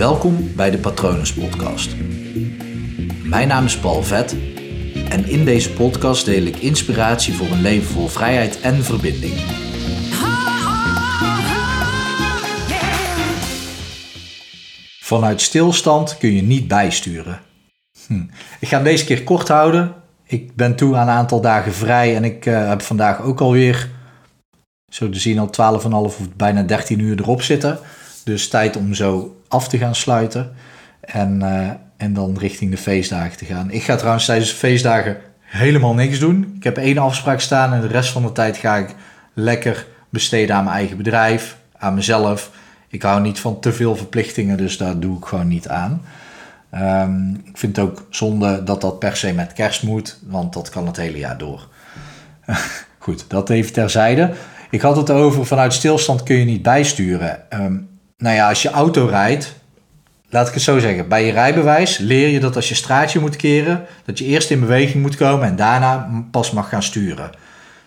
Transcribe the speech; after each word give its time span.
Welkom 0.00 0.54
bij 0.56 0.70
de 0.70 0.78
Patronus 0.78 1.32
Podcast. 1.32 1.96
Mijn 3.24 3.48
naam 3.48 3.64
is 3.64 3.78
Paul 3.78 4.02
Vet 4.02 4.36
en 5.08 5.28
in 5.28 5.44
deze 5.44 5.72
podcast 5.72 6.24
deel 6.24 6.42
ik 6.42 6.56
inspiratie 6.56 7.34
voor 7.34 7.46
een 7.46 7.60
leven 7.60 7.88
vol 7.92 8.08
vrijheid 8.08 8.60
en 8.60 8.84
verbinding. 8.84 9.34
Vanuit 15.00 15.40
stilstand 15.40 16.18
kun 16.18 16.32
je 16.32 16.42
niet 16.42 16.68
bijsturen. 16.68 17.40
Hm. 18.06 18.22
Ik 18.60 18.68
ga 18.68 18.74
hem 18.74 18.84
deze 18.84 19.04
keer 19.04 19.24
kort 19.24 19.48
houden. 19.48 19.94
Ik 20.26 20.54
ben 20.54 20.76
toe 20.76 20.96
aan 20.96 21.08
een 21.08 21.14
aantal 21.14 21.40
dagen 21.40 21.72
vrij 21.72 22.16
en 22.16 22.24
ik 22.24 22.46
uh, 22.46 22.68
heb 22.68 22.82
vandaag 22.82 23.22
ook 23.22 23.40
alweer, 23.40 23.90
zo 24.88 25.10
te 25.10 25.18
zien, 25.18 25.38
al 25.38 25.80
12,5 25.82 25.90
of 25.90 26.18
bijna 26.36 26.62
13 26.62 26.98
uur 26.98 27.20
erop 27.20 27.42
zitten. 27.42 27.78
Dus 28.24 28.48
tijd 28.48 28.76
om 28.76 28.94
zo 28.94 29.36
af 29.48 29.68
te 29.68 29.78
gaan 29.78 29.94
sluiten 29.94 30.52
en, 31.00 31.40
uh, 31.42 31.70
en 31.96 32.12
dan 32.12 32.38
richting 32.38 32.70
de 32.70 32.76
feestdagen 32.76 33.36
te 33.36 33.44
gaan. 33.44 33.70
Ik 33.70 33.82
ga 33.82 33.96
trouwens 33.96 34.24
tijdens 34.24 34.50
de 34.50 34.56
feestdagen 34.56 35.16
helemaal 35.40 35.94
niks 35.94 36.18
doen. 36.18 36.52
Ik 36.56 36.64
heb 36.64 36.76
één 36.76 36.98
afspraak 36.98 37.40
staan 37.40 37.72
en 37.72 37.80
de 37.80 37.86
rest 37.86 38.10
van 38.12 38.22
de 38.22 38.32
tijd 38.32 38.56
ga 38.56 38.76
ik 38.76 38.94
lekker 39.34 39.86
besteden 40.08 40.56
aan 40.56 40.64
mijn 40.64 40.76
eigen 40.76 40.96
bedrijf, 40.96 41.56
aan 41.78 41.94
mezelf. 41.94 42.50
Ik 42.88 43.02
hou 43.02 43.20
niet 43.20 43.40
van 43.40 43.60
te 43.60 43.72
veel 43.72 43.96
verplichtingen, 43.96 44.56
dus 44.56 44.76
daar 44.76 44.98
doe 44.98 45.18
ik 45.18 45.24
gewoon 45.24 45.48
niet 45.48 45.68
aan. 45.68 46.02
Um, 46.74 47.42
ik 47.44 47.58
vind 47.58 47.76
het 47.76 47.84
ook 47.84 48.06
zonde 48.10 48.64
dat 48.64 48.80
dat 48.80 48.98
per 48.98 49.16
se 49.16 49.32
met 49.32 49.52
kerst 49.52 49.82
moet, 49.82 50.18
want 50.26 50.52
dat 50.52 50.68
kan 50.68 50.86
het 50.86 50.96
hele 50.96 51.18
jaar 51.18 51.38
door. 51.38 51.68
Goed, 52.98 53.24
dat 53.28 53.50
even 53.50 53.72
terzijde. 53.72 54.32
Ik 54.70 54.80
had 54.80 54.96
het 54.96 55.10
over 55.10 55.46
vanuit 55.46 55.72
stilstand 55.72 56.22
kun 56.22 56.36
je 56.36 56.44
niet 56.44 56.62
bijsturen. 56.62 57.42
Um, 57.50 57.89
nou 58.20 58.36
ja, 58.36 58.48
als 58.48 58.62
je 58.62 58.70
auto 58.70 59.06
rijdt, 59.06 59.54
laat 60.28 60.48
ik 60.48 60.54
het 60.54 60.62
zo 60.62 60.78
zeggen, 60.78 61.08
bij 61.08 61.26
je 61.26 61.32
rijbewijs 61.32 61.98
leer 61.98 62.28
je 62.28 62.40
dat 62.40 62.56
als 62.56 62.68
je 62.68 62.74
straatje 62.74 63.20
moet 63.20 63.36
keren, 63.36 63.84
dat 64.04 64.18
je 64.18 64.24
eerst 64.24 64.50
in 64.50 64.60
beweging 64.60 65.02
moet 65.02 65.16
komen 65.16 65.46
en 65.46 65.56
daarna 65.56 66.10
pas 66.30 66.50
mag 66.50 66.68
gaan 66.68 66.82
sturen. 66.82 67.30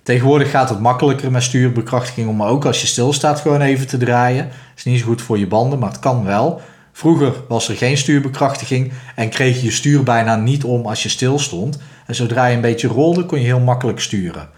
Tegenwoordig 0.03 0.49
gaat 0.49 0.69
het 0.69 0.79
makkelijker 0.79 1.31
met 1.31 1.43
stuurbekrachtiging 1.43 2.29
om 2.29 2.43
ook 2.43 2.65
als 2.65 2.81
je 2.81 2.87
stilstaat 2.87 3.39
gewoon 3.39 3.61
even 3.61 3.87
te 3.87 3.97
draaien. 3.97 4.49
is 4.75 4.83
niet 4.83 4.99
zo 4.99 5.05
goed 5.05 5.21
voor 5.21 5.39
je 5.39 5.47
banden, 5.47 5.79
maar 5.79 5.89
het 5.89 5.99
kan 5.99 6.25
wel. 6.25 6.61
Vroeger 6.91 7.33
was 7.47 7.69
er 7.69 7.75
geen 7.75 7.97
stuurbekrachtiging 7.97 8.91
en 9.15 9.29
kreeg 9.29 9.55
je 9.55 9.63
je 9.63 9.71
stuur 9.71 10.03
bijna 10.03 10.35
niet 10.35 10.63
om 10.63 10.85
als 10.85 11.03
je 11.03 11.09
stil 11.09 11.39
stond. 11.39 11.79
En 12.05 12.15
zodra 12.15 12.45
je 12.45 12.55
een 12.55 12.61
beetje 12.61 12.87
rolde, 12.87 13.25
kon 13.25 13.39
je 13.39 13.45
heel 13.45 13.59
makkelijk 13.59 13.99
sturen. 13.99 14.49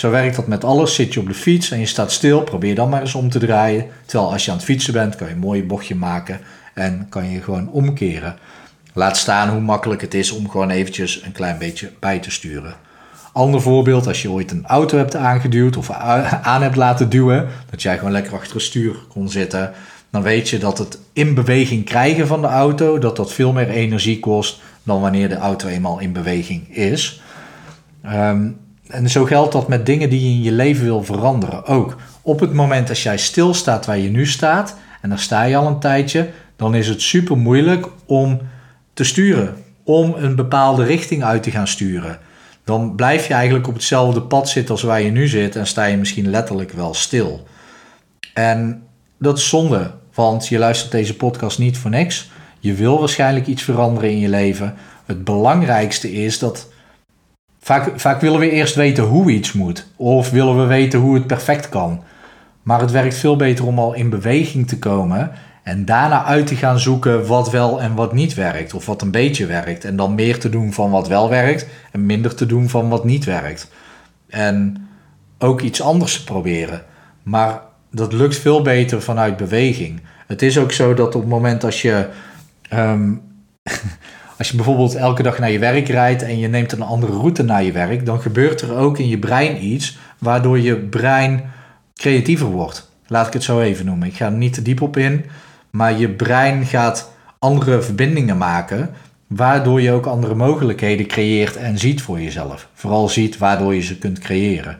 Zo 0.00 0.10
werkt 0.10 0.36
dat 0.36 0.46
met 0.46 0.64
alles. 0.64 0.94
Zit 0.94 1.14
je 1.14 1.20
op 1.20 1.26
de 1.26 1.34
fiets 1.34 1.70
en 1.70 1.78
je 1.78 1.86
staat 1.86 2.12
stil, 2.12 2.42
probeer 2.42 2.74
dan 2.74 2.88
maar 2.88 3.00
eens 3.00 3.14
om 3.14 3.30
te 3.30 3.38
draaien. 3.38 3.86
Terwijl 4.06 4.32
als 4.32 4.44
je 4.44 4.50
aan 4.50 4.56
het 4.56 4.66
fietsen 4.66 4.92
bent, 4.92 5.16
kan 5.16 5.26
je 5.26 5.32
een 5.32 5.38
mooi 5.38 5.64
bochtje 5.64 5.94
maken 5.94 6.40
en 6.74 7.06
kan 7.08 7.30
je 7.30 7.42
gewoon 7.42 7.70
omkeren. 7.70 8.36
Laat 8.92 9.16
staan 9.16 9.48
hoe 9.48 9.60
makkelijk 9.60 10.00
het 10.00 10.14
is 10.14 10.30
om 10.30 10.50
gewoon 10.50 10.70
eventjes 10.70 11.22
een 11.22 11.32
klein 11.32 11.58
beetje 11.58 11.90
bij 11.98 12.18
te 12.18 12.30
sturen. 12.30 12.74
Ander 13.32 13.60
voorbeeld, 13.60 14.06
als 14.06 14.22
je 14.22 14.30
ooit 14.30 14.50
een 14.50 14.66
auto 14.66 14.96
hebt 14.96 15.16
aangeduwd 15.16 15.76
of 15.76 15.90
aan 15.90 16.62
hebt 16.62 16.76
laten 16.76 17.08
duwen, 17.08 17.48
dat 17.70 17.82
jij 17.82 17.96
gewoon 17.98 18.12
lekker 18.12 18.34
achter 18.34 18.54
het 18.54 18.62
stuur 18.62 18.94
kon 19.08 19.28
zitten, 19.28 19.72
dan 20.10 20.22
weet 20.22 20.48
je 20.48 20.58
dat 20.58 20.78
het 20.78 20.98
in 21.12 21.34
beweging 21.34 21.84
krijgen 21.84 22.26
van 22.26 22.40
de 22.40 22.48
auto, 22.48 22.98
dat 22.98 23.16
dat 23.16 23.32
veel 23.32 23.52
meer 23.52 23.68
energie 23.68 24.20
kost 24.20 24.60
dan 24.82 25.00
wanneer 25.00 25.28
de 25.28 25.36
auto 25.36 25.68
eenmaal 25.68 25.98
in 25.98 26.12
beweging 26.12 26.76
is. 26.76 27.22
Um, 28.06 28.68
en 28.90 29.10
zo 29.10 29.24
geldt 29.24 29.52
dat 29.52 29.68
met 29.68 29.86
dingen 29.86 30.10
die 30.10 30.20
je 30.20 30.28
in 30.28 30.42
je 30.42 30.52
leven 30.52 30.84
wil 30.84 31.04
veranderen 31.04 31.66
ook. 31.66 31.96
Op 32.22 32.40
het 32.40 32.52
moment 32.52 32.88
dat 32.88 33.00
jij 33.00 33.18
stilstaat 33.18 33.86
waar 33.86 33.98
je 33.98 34.10
nu 34.10 34.26
staat, 34.26 34.76
en 35.00 35.08
daar 35.08 35.18
sta 35.18 35.42
je 35.42 35.56
al 35.56 35.66
een 35.66 35.80
tijdje, 35.80 36.28
dan 36.56 36.74
is 36.74 36.88
het 36.88 37.02
super 37.02 37.36
moeilijk 37.36 37.86
om 38.06 38.40
te 38.92 39.04
sturen, 39.04 39.54
om 39.84 40.14
een 40.16 40.36
bepaalde 40.36 40.84
richting 40.84 41.24
uit 41.24 41.42
te 41.42 41.50
gaan 41.50 41.68
sturen. 41.68 42.18
Dan 42.64 42.94
blijf 42.94 43.26
je 43.26 43.34
eigenlijk 43.34 43.68
op 43.68 43.74
hetzelfde 43.74 44.22
pad 44.22 44.48
zitten 44.48 44.74
als 44.74 44.82
waar 44.82 45.02
je 45.02 45.10
nu 45.10 45.28
zit 45.28 45.56
en 45.56 45.66
sta 45.66 45.84
je 45.84 45.96
misschien 45.96 46.30
letterlijk 46.30 46.72
wel 46.72 46.94
stil. 46.94 47.46
En 48.34 48.82
dat 49.18 49.38
is 49.38 49.48
zonde, 49.48 49.90
want 50.14 50.48
je 50.48 50.58
luistert 50.58 50.90
deze 50.90 51.16
podcast 51.16 51.58
niet 51.58 51.78
voor 51.78 51.90
niks. 51.90 52.30
Je 52.58 52.74
wil 52.74 52.98
waarschijnlijk 52.98 53.46
iets 53.46 53.62
veranderen 53.62 54.10
in 54.10 54.18
je 54.18 54.28
leven. 54.28 54.74
Het 55.06 55.24
belangrijkste 55.24 56.12
is 56.12 56.38
dat 56.38 56.68
Vaak, 57.60 58.20
willen 58.20 58.40
we 58.40 58.50
eerst 58.50 58.74
weten 58.74 59.04
hoe 59.04 59.30
iets 59.30 59.52
moet. 59.52 59.86
Of 59.96 60.30
willen 60.30 60.60
we 60.60 60.66
weten 60.66 61.00
hoe 61.00 61.14
het 61.14 61.26
perfect 61.26 61.68
kan. 61.68 62.02
Maar 62.62 62.80
het 62.80 62.90
werkt 62.90 63.14
veel 63.14 63.36
beter 63.36 63.66
om 63.66 63.78
al 63.78 63.94
in 63.94 64.10
beweging 64.10 64.68
te 64.68 64.78
komen. 64.78 65.30
En 65.62 65.84
daarna 65.84 66.24
uit 66.24 66.46
te 66.46 66.56
gaan 66.56 66.78
zoeken 66.78 67.26
wat 67.26 67.50
wel 67.50 67.80
en 67.80 67.94
wat 67.94 68.12
niet 68.12 68.34
werkt. 68.34 68.74
Of 68.74 68.86
wat 68.86 69.02
een 69.02 69.10
beetje 69.10 69.46
werkt. 69.46 69.84
En 69.84 69.96
dan 69.96 70.14
meer 70.14 70.38
te 70.38 70.48
doen 70.48 70.72
van 70.72 70.90
wat 70.90 71.08
wel 71.08 71.28
werkt. 71.28 71.66
En 71.92 72.06
minder 72.06 72.34
te 72.34 72.46
doen 72.46 72.68
van 72.68 72.88
wat 72.88 73.04
niet 73.04 73.24
werkt. 73.24 73.70
En 74.28 74.88
ook 75.38 75.60
iets 75.60 75.82
anders 75.82 76.16
te 76.16 76.24
proberen. 76.24 76.82
Maar 77.22 77.60
dat 77.90 78.12
lukt 78.12 78.36
veel 78.36 78.62
beter 78.62 79.02
vanuit 79.02 79.36
beweging. 79.36 80.00
Het 80.26 80.42
is 80.42 80.58
ook 80.58 80.72
zo 80.72 80.94
dat 80.94 81.14
op 81.14 81.20
het 81.20 81.30
moment 81.30 81.64
als 81.64 81.82
je. 81.82 82.08
Um, 82.72 83.22
Als 84.40 84.50
je 84.50 84.56
bijvoorbeeld 84.56 84.94
elke 84.94 85.22
dag 85.22 85.38
naar 85.38 85.50
je 85.50 85.58
werk 85.58 85.88
rijdt 85.88 86.22
en 86.22 86.38
je 86.38 86.48
neemt 86.48 86.72
een 86.72 86.82
andere 86.82 87.12
route 87.12 87.42
naar 87.42 87.62
je 87.62 87.72
werk, 87.72 88.06
dan 88.06 88.20
gebeurt 88.20 88.60
er 88.60 88.76
ook 88.76 88.98
in 88.98 89.08
je 89.08 89.18
brein 89.18 89.64
iets 89.64 89.98
waardoor 90.18 90.60
je 90.60 90.76
brein 90.76 91.42
creatiever 91.94 92.46
wordt. 92.46 92.90
Laat 93.06 93.26
ik 93.26 93.32
het 93.32 93.42
zo 93.42 93.60
even 93.60 93.86
noemen. 93.86 94.08
Ik 94.08 94.14
ga 94.14 94.24
er 94.24 94.32
niet 94.32 94.52
te 94.52 94.62
diep 94.62 94.80
op 94.80 94.96
in, 94.96 95.24
maar 95.70 95.98
je 95.98 96.08
brein 96.08 96.66
gaat 96.66 97.12
andere 97.38 97.82
verbindingen 97.82 98.36
maken, 98.36 98.90
waardoor 99.26 99.80
je 99.80 99.92
ook 99.92 100.06
andere 100.06 100.34
mogelijkheden 100.34 101.06
creëert 101.06 101.56
en 101.56 101.78
ziet 101.78 102.02
voor 102.02 102.20
jezelf. 102.20 102.68
Vooral 102.74 103.08
ziet 103.08 103.38
waardoor 103.38 103.74
je 103.74 103.82
ze 103.82 103.98
kunt 103.98 104.18
creëren. 104.18 104.78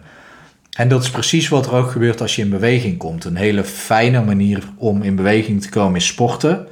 En 0.70 0.88
dat 0.88 1.02
is 1.02 1.10
precies 1.10 1.48
wat 1.48 1.66
er 1.66 1.74
ook 1.74 1.90
gebeurt 1.90 2.20
als 2.20 2.36
je 2.36 2.42
in 2.42 2.50
beweging 2.50 2.98
komt. 2.98 3.24
Een 3.24 3.36
hele 3.36 3.64
fijne 3.64 4.24
manier 4.24 4.62
om 4.76 5.02
in 5.02 5.16
beweging 5.16 5.62
te 5.62 5.68
komen 5.68 5.96
is 5.96 6.06
sporten. 6.06 6.66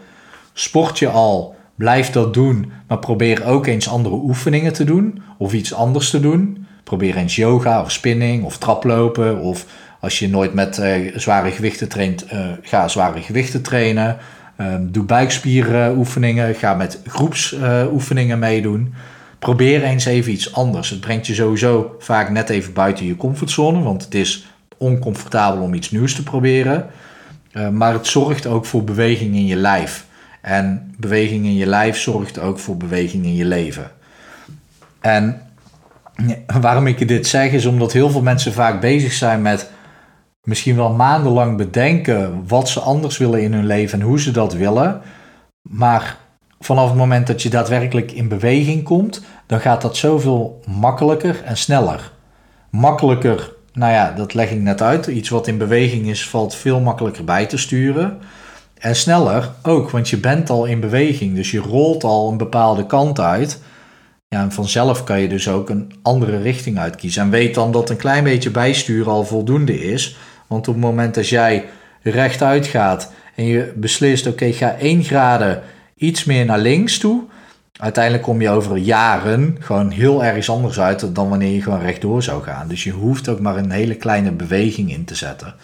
Sport 0.52 0.98
je 0.98 1.08
al 1.08 1.56
Blijf 1.78 2.10
dat 2.10 2.34
doen, 2.34 2.72
maar 2.88 2.98
probeer 2.98 3.44
ook 3.44 3.66
eens 3.66 3.88
andere 3.88 4.14
oefeningen 4.14 4.72
te 4.72 4.84
doen 4.84 5.22
of 5.36 5.52
iets 5.52 5.74
anders 5.74 6.10
te 6.10 6.20
doen. 6.20 6.66
Probeer 6.84 7.16
eens 7.16 7.36
yoga 7.36 7.80
of 7.80 7.90
spinning 7.90 8.44
of 8.44 8.58
traplopen 8.58 9.40
of 9.40 9.66
als 10.00 10.18
je 10.18 10.28
nooit 10.28 10.54
met 10.54 10.78
uh, 10.78 11.16
zware 11.16 11.50
gewichten 11.50 11.88
traint, 11.88 12.32
uh, 12.32 12.46
ga 12.62 12.88
zware 12.88 13.20
gewichten 13.20 13.62
trainen. 13.62 14.16
Um, 14.60 14.92
doe 14.92 15.04
buikspieroefeningen, 15.04 16.54
ga 16.54 16.74
met 16.74 17.00
groepsoefeningen 17.06 18.38
meedoen. 18.38 18.94
Probeer 19.38 19.82
eens 19.82 20.04
even 20.04 20.32
iets 20.32 20.54
anders. 20.54 20.90
Het 20.90 21.00
brengt 21.00 21.26
je 21.26 21.34
sowieso 21.34 21.96
vaak 21.98 22.30
net 22.30 22.48
even 22.48 22.72
buiten 22.72 23.06
je 23.06 23.16
comfortzone, 23.16 23.82
want 23.82 24.04
het 24.04 24.14
is 24.14 24.46
oncomfortabel 24.76 25.62
om 25.62 25.74
iets 25.74 25.90
nieuws 25.90 26.14
te 26.14 26.22
proberen. 26.22 26.86
maar 27.72 27.92
het 27.92 28.06
zorgt 28.06 28.46
ook 28.46 28.64
voor 28.64 28.84
beweging 28.84 29.34
in 29.34 29.46
je 29.46 29.56
lijf. 29.56 30.06
En 30.40 30.94
beweging 30.96 31.44
in 31.44 31.54
je 31.54 31.66
lijf 31.66 31.98
zorgt 31.98 32.38
ook 32.38 32.58
voor 32.58 32.76
beweging 32.76 33.24
in 33.24 33.34
je 33.34 33.44
leven. 33.44 33.90
En 35.00 35.42
waarom 36.60 36.86
ik 36.86 37.08
dit 37.08 37.26
zeg 37.26 37.50
is 37.52 37.66
omdat 37.66 37.92
heel 37.92 38.10
veel 38.10 38.22
mensen 38.22 38.52
vaak 38.52 38.80
bezig 38.80 39.12
zijn 39.12 39.42
met 39.42 39.70
misschien 40.42 40.76
wel 40.76 40.92
maandenlang 40.92 41.56
bedenken 41.56 42.46
wat 42.46 42.68
ze 42.68 42.80
anders 42.80 43.18
willen 43.18 43.42
in 43.42 43.52
hun 43.52 43.66
leven 43.66 44.00
en 44.00 44.06
hoe 44.06 44.20
ze 44.20 44.30
dat 44.30 44.52
willen. 44.52 45.00
Maar 45.62 46.16
vanaf 46.60 46.88
het 46.88 46.98
moment 46.98 47.26
dat 47.26 47.42
je 47.42 47.48
daadwerkelijk 47.48 48.12
in 48.12 48.28
beweging 48.28 48.82
komt, 48.82 49.22
dan 49.46 49.60
gaat 49.60 49.82
dat 49.82 49.96
zoveel 49.96 50.60
makkelijker 50.66 51.42
en 51.44 51.56
sneller. 51.56 52.12
Makkelijker, 52.70 53.52
nou 53.72 53.92
ja, 53.92 54.12
dat 54.12 54.34
leg 54.34 54.50
ik 54.50 54.60
net 54.60 54.82
uit. 54.82 55.06
Iets 55.06 55.28
wat 55.28 55.46
in 55.46 55.58
beweging 55.58 56.06
is, 56.06 56.28
valt 56.28 56.54
veel 56.54 56.80
makkelijker 56.80 57.24
bij 57.24 57.46
te 57.46 57.56
sturen. 57.56 58.18
En 58.78 58.96
sneller 58.96 59.50
ook, 59.62 59.90
want 59.90 60.08
je 60.08 60.16
bent 60.16 60.50
al 60.50 60.64
in 60.64 60.80
beweging. 60.80 61.34
Dus 61.34 61.50
je 61.50 61.58
rolt 61.58 62.04
al 62.04 62.30
een 62.30 62.36
bepaalde 62.36 62.86
kant 62.86 63.20
uit. 63.20 63.60
Ja, 64.28 64.40
en 64.40 64.52
vanzelf 64.52 65.04
kan 65.04 65.20
je 65.20 65.28
dus 65.28 65.48
ook 65.48 65.68
een 65.68 65.92
andere 66.02 66.38
richting 66.38 66.78
uitkiezen. 66.78 67.22
En 67.22 67.30
weet 67.30 67.54
dan 67.54 67.72
dat 67.72 67.90
een 67.90 67.96
klein 67.96 68.24
beetje 68.24 68.50
bijsturen 68.50 69.12
al 69.12 69.24
voldoende 69.24 69.80
is. 69.90 70.16
Want 70.46 70.68
op 70.68 70.74
het 70.74 70.82
moment 70.82 71.14
dat 71.14 71.28
jij 71.28 71.64
rechtuit 72.02 72.66
gaat 72.66 73.12
en 73.34 73.44
je 73.44 73.72
beslist: 73.76 74.26
oké, 74.26 74.52
ga 74.52 74.76
1 74.76 75.04
graden 75.04 75.62
iets 75.96 76.24
meer 76.24 76.44
naar 76.44 76.58
links 76.58 76.98
toe. 76.98 77.22
Uiteindelijk 77.78 78.24
kom 78.24 78.40
je 78.40 78.50
over 78.50 78.76
jaren 78.76 79.56
gewoon 79.60 79.90
heel 79.90 80.24
ergens 80.24 80.50
anders 80.50 80.80
uit 80.80 81.14
dan 81.14 81.28
wanneer 81.28 81.54
je 81.54 81.62
gewoon 81.62 81.80
rechtdoor 81.80 82.22
zou 82.22 82.42
gaan. 82.42 82.68
Dus 82.68 82.84
je 82.84 82.90
hoeft 82.90 83.28
ook 83.28 83.40
maar 83.40 83.56
een 83.56 83.70
hele 83.70 83.94
kleine 83.94 84.30
beweging 84.30 84.92
in 84.92 85.04
te 85.04 85.14
zetten. 85.14 85.54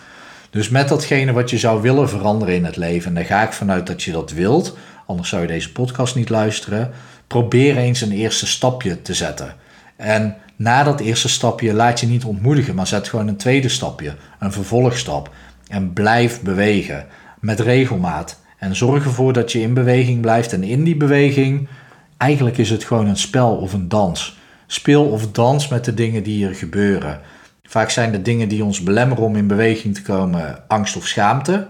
Dus 0.55 0.69
met 0.69 0.89
datgene 0.89 1.33
wat 1.33 1.51
je 1.51 1.59
zou 1.59 1.83
willen 1.83 2.09
veranderen 2.09 2.55
in 2.55 2.65
het 2.65 2.77
leven, 2.77 3.09
en 3.09 3.15
daar 3.15 3.25
ga 3.25 3.43
ik 3.43 3.53
vanuit 3.53 3.87
dat 3.87 4.03
je 4.03 4.13
dat 4.13 4.31
wilt, 4.31 4.77
anders 5.07 5.29
zou 5.29 5.43
je 5.43 5.49
deze 5.49 5.73
podcast 5.73 6.15
niet 6.15 6.29
luisteren, 6.29 6.91
probeer 7.27 7.77
eens 7.77 8.01
een 8.01 8.13
eerste 8.13 8.47
stapje 8.47 9.03
te 9.03 9.15
zetten. 9.15 9.55
En 9.97 10.37
na 10.57 10.83
dat 10.83 11.01
eerste 11.01 11.29
stapje 11.29 11.73
laat 11.73 12.01
je 12.01 12.07
niet 12.07 12.25
ontmoedigen, 12.25 12.75
maar 12.75 12.87
zet 12.87 13.09
gewoon 13.09 13.29
een 13.29 13.37
tweede 13.37 13.69
stapje, 13.69 14.15
een 14.39 14.53
vervolgstap. 14.53 15.31
En 15.69 15.93
blijf 15.93 16.41
bewegen 16.41 17.07
met 17.41 17.61
regelmaat. 17.61 18.41
En 18.59 18.77
zorg 18.77 19.05
ervoor 19.05 19.33
dat 19.33 19.53
je 19.53 19.61
in 19.61 19.75
beweging 19.75 20.21
blijft. 20.21 20.53
En 20.53 20.63
in 20.63 20.85
die 20.85 20.97
beweging, 20.97 21.69
eigenlijk 22.17 22.59
is 22.59 22.71
het 22.71 22.85
gewoon 22.85 23.07
een 23.07 23.17
spel 23.17 23.57
of 23.57 23.73
een 23.73 23.89
dans. 23.89 24.39
Speel 24.67 25.05
of 25.05 25.31
dans 25.31 25.69
met 25.69 25.85
de 25.85 25.95
dingen 25.95 26.23
die 26.23 26.47
er 26.47 26.55
gebeuren. 26.55 27.21
Vaak 27.69 27.91
zijn 27.91 28.13
de 28.13 28.23
dingen 28.23 28.49
die 28.49 28.65
ons 28.65 28.83
belemmeren 28.83 29.25
om 29.25 29.37
in 29.37 29.47
beweging 29.47 29.95
te 29.95 30.03
komen 30.03 30.69
angst 30.69 30.97
of 30.97 31.07
schaamte. 31.07 31.69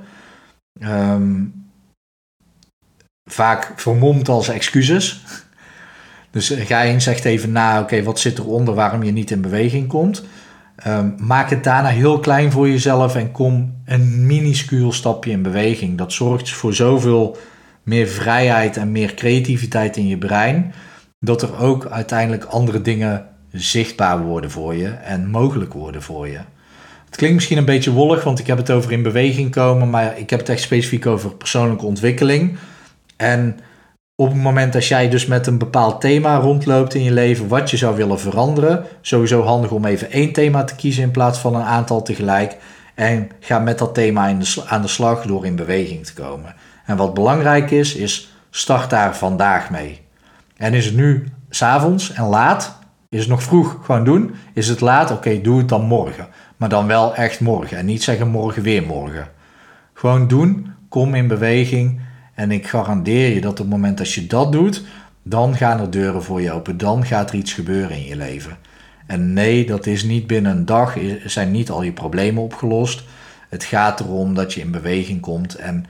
Ehm, 0.80 1.42
vaak 3.30 3.72
vermomd 3.76 4.28
als 4.28 4.48
excuses. 4.48 5.22
Dus 6.30 6.48
ga 6.48 6.84
eens 6.84 7.04
zegt 7.04 7.24
even 7.24 7.52
na, 7.52 7.80
oké, 7.80 8.02
wat 8.02 8.18
zit 8.18 8.38
eronder 8.38 8.74
waarom 8.74 9.02
je 9.02 9.12
niet 9.12 9.30
in 9.30 9.40
beweging 9.40 9.88
komt. 9.88 10.24
Ehm, 10.76 11.10
maak 11.18 11.50
het 11.50 11.64
daarna 11.64 11.88
heel 11.88 12.18
klein 12.18 12.52
voor 12.52 12.68
jezelf 12.68 13.16
en 13.16 13.32
kom 13.32 13.82
een 13.84 14.26
minuscuul 14.26 14.92
stapje 14.92 15.30
in 15.30 15.42
beweging. 15.42 15.98
Dat 15.98 16.12
zorgt 16.12 16.50
voor 16.50 16.74
zoveel 16.74 17.36
meer 17.82 18.06
vrijheid 18.06 18.76
en 18.76 18.92
meer 18.92 19.14
creativiteit 19.14 19.96
in 19.96 20.06
je 20.06 20.18
brein, 20.18 20.74
dat 21.18 21.42
er 21.42 21.58
ook 21.58 21.86
uiteindelijk 21.86 22.44
andere 22.44 22.82
dingen 22.82 23.26
zichtbaar 23.54 24.22
worden 24.22 24.50
voor 24.50 24.74
je 24.74 24.88
en 24.88 25.28
mogelijk 25.30 25.72
worden 25.72 26.02
voor 26.02 26.28
je. 26.28 26.40
Het 27.04 27.16
klinkt 27.16 27.34
misschien 27.34 27.58
een 27.58 27.64
beetje 27.64 27.92
wollig, 27.92 28.24
want 28.24 28.38
ik 28.38 28.46
heb 28.46 28.56
het 28.56 28.70
over 28.70 28.92
in 28.92 29.02
beweging 29.02 29.50
komen, 29.50 29.90
maar 29.90 30.18
ik 30.18 30.30
heb 30.30 30.38
het 30.38 30.48
echt 30.48 30.60
specifiek 30.60 31.06
over 31.06 31.34
persoonlijke 31.34 31.86
ontwikkeling. 31.86 32.56
En 33.16 33.58
op 34.16 34.28
het 34.28 34.42
moment 34.42 34.72
dat 34.72 34.86
jij 34.86 35.08
dus 35.08 35.26
met 35.26 35.46
een 35.46 35.58
bepaald 35.58 36.00
thema 36.00 36.36
rondloopt 36.36 36.94
in 36.94 37.02
je 37.02 37.12
leven, 37.12 37.48
wat 37.48 37.70
je 37.70 37.76
zou 37.76 37.96
willen 37.96 38.20
veranderen, 38.20 38.84
sowieso 39.00 39.42
handig 39.42 39.70
om 39.70 39.84
even 39.84 40.10
één 40.10 40.32
thema 40.32 40.64
te 40.64 40.76
kiezen 40.76 41.02
in 41.02 41.10
plaats 41.10 41.38
van 41.38 41.54
een 41.54 41.62
aantal 41.62 42.02
tegelijk. 42.02 42.56
En 42.94 43.30
ga 43.40 43.58
met 43.58 43.78
dat 43.78 43.94
thema 43.94 44.26
in 44.26 44.38
de, 44.38 44.62
aan 44.66 44.82
de 44.82 44.88
slag 44.88 45.26
door 45.26 45.46
in 45.46 45.56
beweging 45.56 46.06
te 46.06 46.14
komen. 46.14 46.54
En 46.86 46.96
wat 46.96 47.14
belangrijk 47.14 47.70
is, 47.70 47.94
is 47.94 48.34
start 48.50 48.90
daar 48.90 49.16
vandaag 49.16 49.70
mee. 49.70 50.00
En 50.56 50.74
is 50.74 50.84
het 50.84 50.94
nu 50.94 51.28
s'avonds 51.50 52.12
en 52.12 52.24
laat, 52.24 52.78
is 53.14 53.20
het 53.20 53.28
nog 53.28 53.42
vroeg, 53.42 53.78
gewoon 53.82 54.04
doen. 54.04 54.34
Is 54.52 54.68
het 54.68 54.80
laat, 54.80 55.10
oké, 55.10 55.40
doe 55.40 55.58
het 55.58 55.68
dan 55.68 55.84
morgen. 55.84 56.26
Maar 56.56 56.68
dan 56.68 56.86
wel 56.86 57.14
echt 57.14 57.40
morgen 57.40 57.78
en 57.78 57.86
niet 57.86 58.02
zeggen 58.02 58.28
morgen 58.28 58.62
weer 58.62 58.82
morgen. 58.82 59.28
Gewoon 59.92 60.28
doen, 60.28 60.72
kom 60.88 61.14
in 61.14 61.28
beweging 61.28 62.00
en 62.34 62.50
ik 62.50 62.66
garandeer 62.66 63.34
je 63.34 63.40
dat 63.40 63.50
op 63.50 63.58
het 63.58 63.68
moment 63.68 63.98
dat 63.98 64.12
je 64.12 64.26
dat 64.26 64.52
doet, 64.52 64.84
dan 65.22 65.56
gaan 65.56 65.80
er 65.80 65.90
deuren 65.90 66.22
voor 66.22 66.40
je 66.42 66.52
open. 66.52 66.78
Dan 66.78 67.04
gaat 67.04 67.30
er 67.30 67.36
iets 67.36 67.52
gebeuren 67.52 67.96
in 67.96 68.04
je 68.04 68.16
leven. 68.16 68.56
En 69.06 69.32
nee, 69.32 69.66
dat 69.66 69.86
is 69.86 70.04
niet 70.04 70.26
binnen 70.26 70.56
een 70.56 70.64
dag, 70.64 70.96
zijn 71.24 71.50
niet 71.50 71.70
al 71.70 71.82
je 71.82 71.92
problemen 71.92 72.42
opgelost. 72.42 73.04
Het 73.48 73.64
gaat 73.64 74.00
erom 74.00 74.34
dat 74.34 74.52
je 74.52 74.60
in 74.60 74.70
beweging 74.70 75.20
komt 75.20 75.54
en 75.54 75.86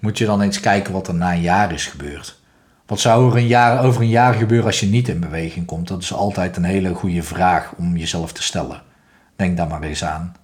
moet 0.00 0.18
je 0.18 0.26
dan 0.26 0.40
eens 0.40 0.60
kijken 0.60 0.92
wat 0.92 1.08
er 1.08 1.14
na 1.14 1.32
een 1.32 1.40
jaar 1.40 1.72
is 1.72 1.86
gebeurd. 1.86 2.40
Wat 2.88 3.00
zou 3.00 3.40
er 3.40 3.80
over 3.80 4.00
een 4.00 4.08
jaar 4.08 4.34
gebeuren 4.34 4.66
als 4.66 4.80
je 4.80 4.86
niet 4.86 5.08
in 5.08 5.20
beweging 5.20 5.66
komt? 5.66 5.88
Dat 5.88 6.02
is 6.02 6.12
altijd 6.12 6.56
een 6.56 6.64
hele 6.64 6.94
goede 6.94 7.22
vraag 7.22 7.72
om 7.76 7.96
jezelf 7.96 8.32
te 8.32 8.42
stellen. 8.42 8.82
Denk 9.36 9.56
daar 9.56 9.68
maar 9.68 9.82
eens 9.82 10.04
aan. 10.04 10.34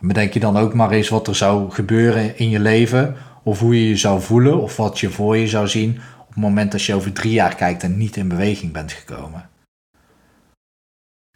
En 0.00 0.08
bedenk 0.08 0.32
je 0.32 0.40
dan 0.40 0.56
ook 0.56 0.74
maar 0.74 0.90
eens 0.90 1.08
wat 1.08 1.26
er 1.26 1.34
zou 1.34 1.70
gebeuren 1.70 2.38
in 2.38 2.50
je 2.50 2.60
leven 2.60 3.16
of 3.42 3.58
hoe 3.58 3.82
je 3.82 3.88
je 3.88 3.96
zou 3.96 4.20
voelen 4.20 4.62
of 4.62 4.76
wat 4.76 5.00
je 5.00 5.10
voor 5.10 5.36
je 5.36 5.48
zou 5.48 5.68
zien 5.68 6.00
op 6.20 6.28
het 6.28 6.36
moment 6.36 6.72
dat 6.72 6.82
je 6.82 6.94
over 6.94 7.12
drie 7.12 7.32
jaar 7.32 7.54
kijkt 7.54 7.82
en 7.82 7.96
niet 7.96 8.16
in 8.16 8.28
beweging 8.28 8.72
bent 8.72 8.92
gekomen. 8.92 9.48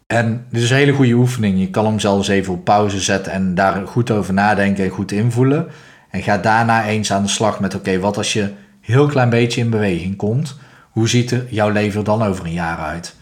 En 0.06 0.46
dit 0.50 0.62
is 0.62 0.70
een 0.70 0.76
hele 0.76 0.92
goede 0.92 1.14
oefening. 1.14 1.58
Je 1.58 1.70
kan 1.70 1.84
hem 1.84 2.00
zelfs 2.00 2.28
even 2.28 2.52
op 2.52 2.64
pauze 2.64 3.00
zetten 3.00 3.32
en 3.32 3.54
daar 3.54 3.86
goed 3.86 4.10
over 4.10 4.34
nadenken 4.34 4.84
en 4.84 4.90
goed 4.90 5.12
invoelen. 5.12 5.68
En 6.10 6.22
ga 6.22 6.38
daarna 6.38 6.86
eens 6.86 7.12
aan 7.12 7.22
de 7.22 7.28
slag 7.28 7.60
met: 7.60 7.74
oké, 7.74 7.98
wat 7.98 8.16
als 8.16 8.32
je 8.32 8.52
heel 8.82 9.06
klein 9.06 9.30
beetje 9.30 9.60
in 9.60 9.70
beweging 9.70 10.16
komt? 10.16 10.56
Hoe 10.90 11.08
ziet 11.08 11.30
er 11.30 11.46
jouw 11.50 11.70
leven 11.70 12.04
dan 12.04 12.22
over 12.22 12.44
een 12.44 12.52
jaar 12.52 12.78
uit? 12.78 13.16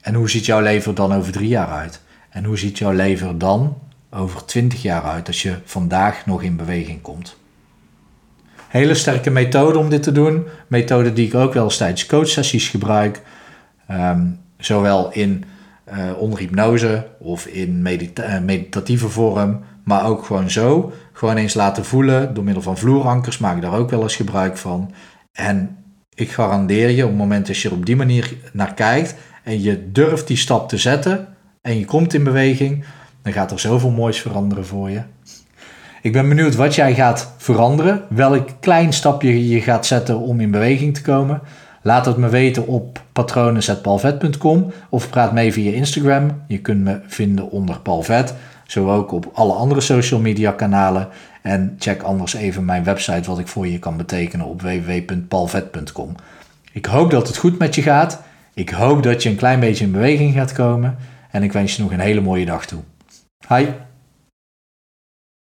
En 0.00 0.14
hoe 0.14 0.30
ziet 0.30 0.46
jouw 0.46 0.60
leven 0.60 0.94
dan 0.94 1.14
over 1.14 1.32
drie 1.32 1.48
jaar 1.48 1.68
uit? 1.68 2.00
En 2.30 2.44
hoe 2.44 2.58
ziet 2.58 2.78
jouw 2.78 2.92
leven 2.92 3.38
dan 3.38 3.78
over 4.10 4.44
twintig 4.44 4.82
jaar 4.82 5.02
uit 5.02 5.26
als 5.26 5.42
je 5.42 5.56
vandaag 5.64 6.26
nog 6.26 6.42
in 6.42 6.56
beweging 6.56 7.00
komt? 7.00 7.36
Hele 8.68 8.94
sterke 8.94 9.30
methode 9.30 9.78
om 9.78 9.88
dit 9.88 10.02
te 10.02 10.12
doen. 10.12 10.46
Methode 10.66 11.12
die 11.12 11.26
ik 11.26 11.34
ook 11.34 11.54
wel 11.54 11.64
eens 11.64 11.76
tijdens 11.76 12.06
coachsessies 12.06 12.68
gebruik. 12.68 13.22
Ehm, 13.86 14.26
zowel 14.58 15.12
in 15.12 15.44
uh, 15.92 16.18
onder 16.18 16.38
hypnose 16.38 17.06
of 17.18 17.46
in 17.46 17.86
eh, 17.86 18.40
meditatieve 18.40 19.08
vorm. 19.08 19.64
Maar 19.84 20.06
ook 20.06 20.24
gewoon 20.24 20.50
zo. 20.50 20.92
Gewoon 21.22 21.36
eens 21.36 21.54
laten 21.54 21.84
voelen. 21.84 22.34
Door 22.34 22.44
middel 22.44 22.62
van 22.62 22.78
vloerankers 22.78 23.38
maak 23.38 23.56
ik 23.56 23.62
daar 23.62 23.78
ook 23.78 23.90
wel 23.90 24.02
eens 24.02 24.16
gebruik 24.16 24.56
van. 24.56 24.92
En 25.32 25.76
ik 26.14 26.30
garandeer 26.30 26.90
je, 26.90 27.02
op 27.02 27.08
het 27.08 27.18
moment 27.18 27.46
dat 27.46 27.58
je 27.58 27.68
er 27.68 27.74
op 27.74 27.86
die 27.86 27.96
manier 27.96 28.36
naar 28.52 28.74
kijkt. 28.74 29.14
En 29.44 29.62
je 29.62 29.92
durft 29.92 30.26
die 30.26 30.36
stap 30.36 30.68
te 30.68 30.76
zetten. 30.76 31.28
En 31.60 31.78
je 31.78 31.84
komt 31.84 32.14
in 32.14 32.24
beweging. 32.24 32.84
Dan 33.22 33.32
gaat 33.32 33.50
er 33.50 33.60
zoveel 33.60 33.90
moois 33.90 34.20
veranderen 34.20 34.66
voor 34.66 34.90
je. 34.90 35.02
Ik 36.02 36.12
ben 36.12 36.28
benieuwd 36.28 36.54
wat 36.54 36.74
jij 36.74 36.94
gaat 36.94 37.34
veranderen, 37.36 38.02
welk 38.08 38.48
klein 38.60 38.92
stapje 38.92 39.48
je 39.48 39.60
gaat 39.60 39.86
zetten 39.86 40.18
om 40.18 40.40
in 40.40 40.50
beweging 40.50 40.94
te 40.94 41.02
komen. 41.02 41.40
Laat 41.82 42.06
het 42.06 42.16
me 42.16 42.28
weten 42.28 42.66
op 42.66 43.02
patronen.palvet.com 43.12 44.72
of 44.88 45.10
praat 45.10 45.32
mee 45.32 45.52
via 45.52 45.72
Instagram. 45.72 46.42
Je 46.48 46.58
kunt 46.58 46.84
me 46.84 47.00
vinden 47.06 47.50
onder 47.50 47.80
Palvet, 47.80 48.34
zo 48.72 48.90
ook 48.90 49.12
op 49.12 49.30
alle 49.32 49.52
andere 49.52 49.80
social 49.80 50.20
media 50.20 50.52
kanalen. 50.52 51.08
En 51.42 51.76
check 51.78 52.02
anders 52.02 52.34
even 52.34 52.64
mijn 52.64 52.84
website 52.84 53.28
wat 53.28 53.38
ik 53.38 53.46
voor 53.46 53.66
je 53.66 53.78
kan 53.78 53.96
betekenen 53.96 54.46
op 54.46 54.62
www.palvet.com. 54.62 56.14
Ik 56.72 56.86
hoop 56.86 57.10
dat 57.10 57.26
het 57.26 57.36
goed 57.36 57.58
met 57.58 57.74
je 57.74 57.82
gaat. 57.82 58.22
Ik 58.54 58.70
hoop 58.70 59.02
dat 59.02 59.22
je 59.22 59.28
een 59.28 59.36
klein 59.36 59.60
beetje 59.60 59.84
in 59.84 59.92
beweging 59.92 60.34
gaat 60.34 60.52
komen. 60.52 60.96
En 61.30 61.42
ik 61.42 61.52
wens 61.52 61.76
je 61.76 61.82
nog 61.82 61.92
een 61.92 62.00
hele 62.00 62.20
mooie 62.20 62.44
dag 62.44 62.66
toe. 62.66 62.80
Hi! 63.48 63.66